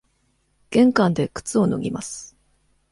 [0.71, 2.35] 玄関で靴を脱ぎます。